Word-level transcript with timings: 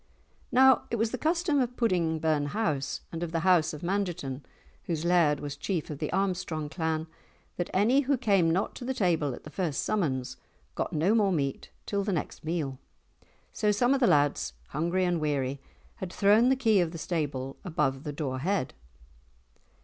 Now 0.51 0.85
it 0.89 0.95
was 0.95 1.11
the 1.11 1.17
custom 1.19 1.59
of 1.59 1.77
Pudding 1.77 2.17
burn 2.17 2.47
house 2.47 3.01
and 3.11 3.21
of 3.21 3.31
the 3.31 3.41
house 3.41 3.71
of 3.71 3.83
Mangerton, 3.83 4.41
whose 4.85 5.05
laird 5.05 5.39
was 5.39 5.55
chief 5.55 5.91
of 5.91 5.99
the 5.99 6.11
Armstrong 6.11 6.69
clan, 6.69 7.05
that 7.57 7.69
any 7.71 7.99
who 7.99 8.17
came 8.17 8.49
not 8.49 8.73
to 8.77 8.83
the 8.83 8.95
table 8.95 9.35
at 9.35 9.43
the 9.43 9.51
first 9.51 9.83
summons 9.83 10.37
got 10.73 10.91
no 10.91 11.13
more 11.13 11.31
meat 11.31 11.69
till 11.85 12.03
the 12.03 12.13
next 12.13 12.43
meal, 12.43 12.79
so 13.53 13.71
some 13.71 13.93
of 13.93 13.99
the 13.99 14.07
lads, 14.07 14.53
hungry 14.69 15.05
and 15.05 15.21
weary, 15.21 15.59
had 15.97 16.11
thrown 16.11 16.49
the 16.49 16.55
key 16.55 16.79
of 16.79 16.89
the 16.93 16.97
stable 16.97 17.57
above 17.63 18.03
the 18.03 18.11
door 18.11 18.39
head. 18.39 18.73